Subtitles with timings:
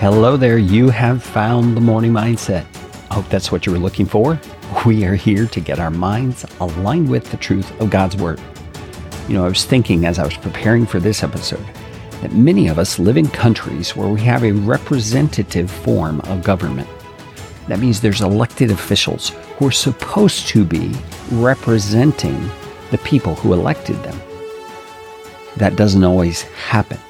[0.00, 0.58] Hello there.
[0.58, 2.64] You have found the morning mindset.
[3.10, 4.40] I hope that's what you were looking for.
[4.86, 8.40] We are here to get our minds aligned with the truth of God's Word.
[9.26, 11.66] You know, I was thinking as I was preparing for this episode
[12.20, 16.88] that many of us live in countries where we have a representative form of government.
[17.66, 20.94] That means there's elected officials who are supposed to be
[21.32, 22.48] representing
[22.92, 24.20] the people who elected them.
[25.56, 27.00] That doesn't always happen.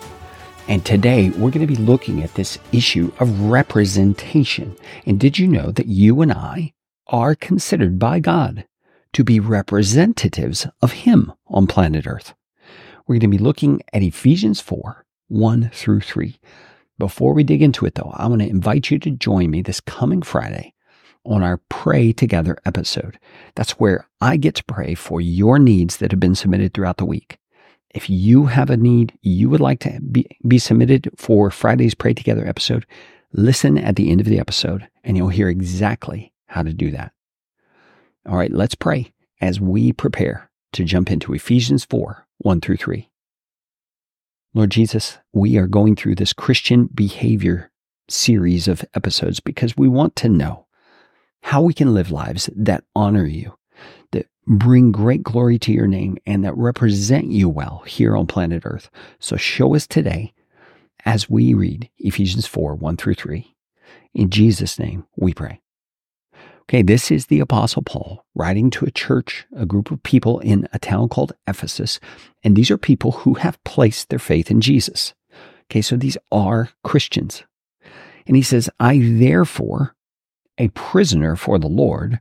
[0.69, 4.77] And today we're going to be looking at this issue of representation.
[5.07, 6.75] And did you know that you and I
[7.07, 8.67] are considered by God
[9.15, 12.35] to be representatives of Him on planet Earth?
[13.07, 16.39] We're going to be looking at Ephesians 4 1 through 3.
[16.99, 19.81] Before we dig into it, though, I want to invite you to join me this
[19.81, 20.75] coming Friday
[21.25, 23.19] on our Pray Together episode.
[23.55, 27.07] That's where I get to pray for your needs that have been submitted throughout the
[27.07, 27.39] week.
[27.95, 32.15] If you have a need you would like to be, be submitted for Friday's Pray
[32.15, 32.87] Together episode,
[33.33, 37.13] listen at the end of the episode and you'll hear exactly how to do that.
[38.29, 43.09] All right, let's pray as we prepare to jump into Ephesians 4 1 through 3.
[44.55, 47.71] Lord Jesus, we are going through this Christian behavior
[48.09, 50.67] series of episodes because we want to know
[51.43, 53.57] how we can live lives that honor you,
[54.13, 58.63] that bring great glory to your name, and that represent you well here on planet
[58.65, 58.91] Earth.
[59.21, 60.33] So show us today
[61.05, 63.55] as we read Ephesians 4 1 through 3.
[64.15, 65.61] In Jesus' name we pray.
[66.63, 70.69] Okay, this is the Apostle Paul writing to a church, a group of people in
[70.73, 71.99] a town called Ephesus.
[72.43, 75.15] And these are people who have placed their faith in Jesus.
[75.71, 77.43] Okay, so these are Christians.
[78.27, 79.95] And he says, I therefore,
[80.59, 82.21] a prisoner for the Lord,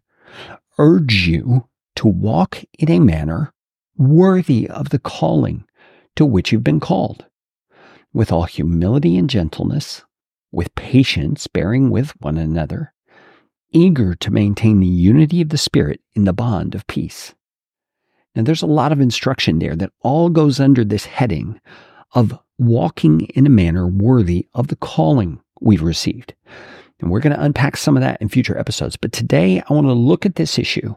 [0.78, 3.54] urge you to walk in a manner
[3.98, 5.66] worthy of the calling
[6.16, 7.26] to which you've been called,
[8.14, 10.04] with all humility and gentleness,
[10.52, 12.94] with patience, bearing with one another
[13.72, 17.34] eager to maintain the unity of the Spirit in the bond of peace.
[18.36, 21.60] Now, there's a lot of instruction there that all goes under this heading
[22.14, 26.34] of walking in a manner worthy of the calling we've received.
[27.00, 28.96] And we're going to unpack some of that in future episodes.
[28.96, 30.96] But today, I want to look at this issue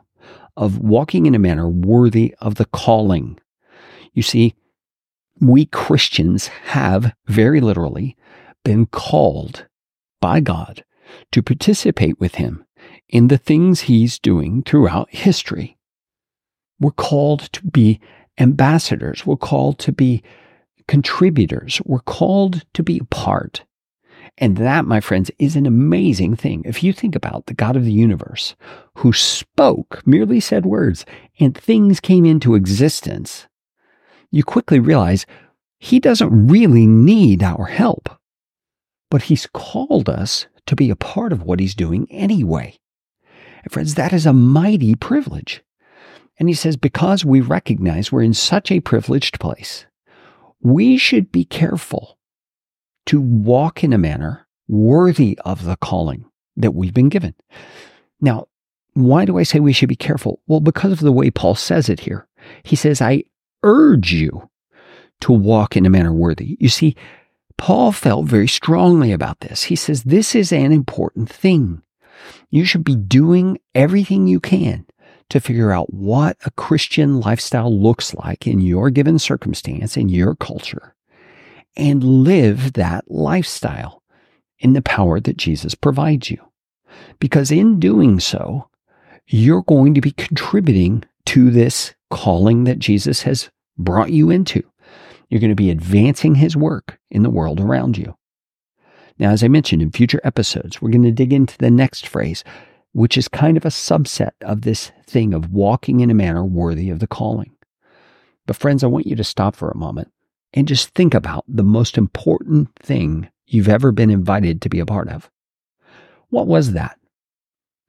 [0.60, 3.40] of walking in a manner worthy of the calling.
[4.12, 4.54] You see,
[5.40, 8.14] we Christians have very literally
[8.62, 9.66] been called
[10.20, 10.84] by God
[11.32, 12.66] to participate with Him
[13.08, 15.78] in the things He's doing throughout history.
[16.78, 17.98] We're called to be
[18.38, 19.24] ambassadors.
[19.24, 20.22] We're called to be
[20.86, 21.80] contributors.
[21.86, 23.64] We're called to be part.
[24.38, 26.62] And that, my friends, is an amazing thing.
[26.64, 28.54] If you think about the God of the universe
[28.96, 31.04] who spoke, merely said words,
[31.38, 33.46] and things came into existence,
[34.30, 35.26] you quickly realize
[35.78, 38.08] he doesn't really need our help.
[39.10, 42.78] But he's called us to be a part of what he's doing anyway.
[43.62, 45.62] And friends, that is a mighty privilege.
[46.38, 49.86] And he says, because we recognize we're in such a privileged place,
[50.62, 52.18] we should be careful
[53.06, 56.24] to walk in a manner worthy of the calling
[56.56, 57.34] that we've been given.
[58.20, 58.46] Now,
[58.94, 60.40] why do I say we should be careful?
[60.46, 62.26] Well, because of the way Paul says it here.
[62.62, 63.24] He says, I
[63.62, 64.48] urge you
[65.20, 66.56] to walk in a manner worthy.
[66.60, 66.96] You see,
[67.56, 69.64] Paul felt very strongly about this.
[69.64, 71.82] He says, This is an important thing.
[72.50, 74.86] You should be doing everything you can
[75.28, 80.34] to figure out what a Christian lifestyle looks like in your given circumstance, in your
[80.34, 80.94] culture,
[81.76, 84.02] and live that lifestyle
[84.58, 86.38] in the power that Jesus provides you.
[87.18, 88.68] Because in doing so,
[89.26, 94.62] you're going to be contributing to this calling that Jesus has brought you into.
[95.28, 98.16] You're going to be advancing his work in the world around you.
[99.18, 102.42] Now, as I mentioned in future episodes, we're going to dig into the next phrase,
[102.92, 106.90] which is kind of a subset of this thing of walking in a manner worthy
[106.90, 107.54] of the calling.
[108.46, 110.10] But, friends, I want you to stop for a moment
[110.52, 114.86] and just think about the most important thing you've ever been invited to be a
[114.86, 115.30] part of.
[116.30, 116.98] What was that?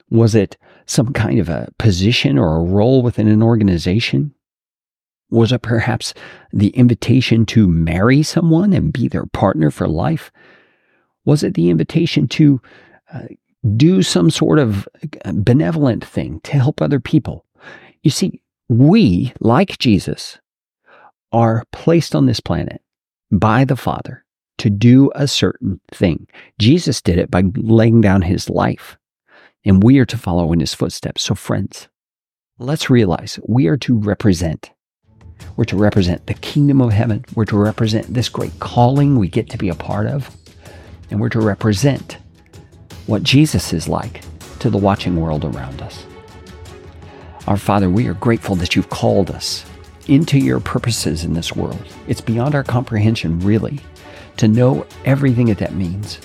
[0.09, 4.33] Was it some kind of a position or a role within an organization?
[5.30, 6.13] Was it perhaps
[6.51, 10.31] the invitation to marry someone and be their partner for life?
[11.24, 12.62] Was it the invitation to
[13.13, 13.27] uh,
[13.77, 14.88] do some sort of
[15.24, 17.45] uh, benevolent thing to help other people?
[18.03, 20.39] You see, we, like Jesus,
[21.31, 22.81] are placed on this planet
[23.31, 24.25] by the Father
[24.57, 26.28] to do a certain thing.
[26.60, 28.98] Jesus did it by laying down his life,
[29.66, 31.24] and we are to follow in his footsteps.
[31.24, 31.88] So, friends,
[32.60, 34.72] let's realize we are to represent
[35.56, 37.25] we're to represent the kingdom of heaven.
[37.36, 40.36] We're to represent this great calling we get to be a part of.
[41.10, 42.18] And we're to represent
[43.07, 44.22] what Jesus is like
[44.60, 46.06] to the watching world around us.
[47.48, 49.66] Our Father, we are grateful that you've called us
[50.12, 51.81] into your purposes in this world.
[52.06, 53.80] It's beyond our comprehension, really,
[54.36, 56.19] to know everything that that means.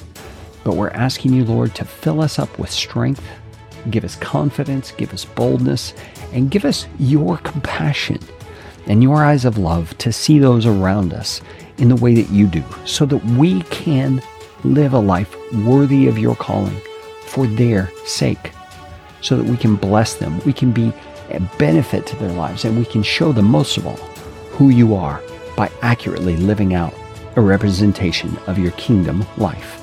[0.65, 3.23] But we're asking you, Lord, to fill us up with strength,
[3.89, 5.95] give us confidence, give us boldness,
[6.33, 8.19] and give us your compassion
[8.89, 11.41] and your eyes of love to see those around us
[11.79, 14.21] in the way that you do, so that we can
[14.65, 16.81] live a life worthy of your calling
[17.27, 18.51] for their sake,
[19.21, 20.93] so that we can bless them, we can be
[21.59, 23.97] benefit to their lives, and we can show them most of all
[24.57, 25.23] who you are
[25.57, 26.95] by accurately living out
[27.37, 29.83] a representation of your kingdom life.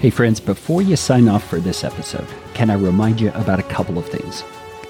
[0.00, 3.64] Hey, friends, before you sign off for this episode, can I remind you about a
[3.64, 4.44] couple of things?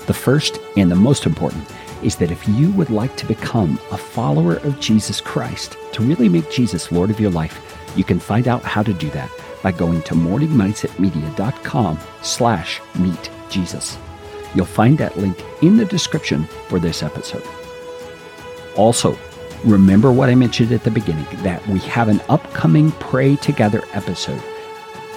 [0.06, 1.64] The first and the most important
[2.02, 6.28] is that if you would like to become a follower of Jesus Christ, to really
[6.28, 9.30] make Jesus Lord of your life, you can find out how to do that
[9.62, 13.98] by going to morningmindsetmedia.com slash meet Jesus.
[14.54, 17.44] You'll find that link in the description for this episode.
[18.76, 19.18] Also,
[19.64, 24.42] remember what I mentioned at the beginning that we have an upcoming Pray Together episode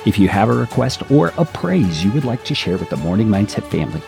[0.03, 2.97] if you have a request or a praise you would like to share with the
[2.97, 4.01] Morning Mindset family,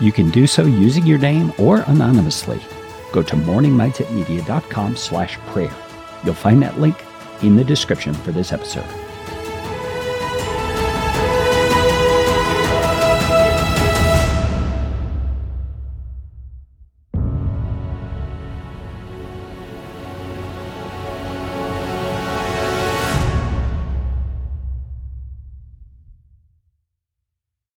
[0.00, 2.60] you can do so using your name or anonymously.
[3.12, 5.74] Go to morningmindsetmedia.com slash prayer.
[6.24, 6.96] You'll find that link
[7.42, 9.03] in the description for this episode.